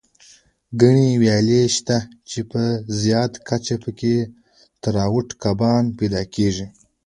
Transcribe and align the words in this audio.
ګڼې 0.81 1.07
ویالې 1.21 1.61
شته، 1.75 1.97
چې 2.29 2.39
په 2.51 2.61
زیاته 3.01 3.39
کچه 3.47 3.75
پکې 3.83 4.15
تراوټ 4.81 5.27
کبان 5.43 5.83
پیدا 5.97 6.21
کېږي. 6.35 6.67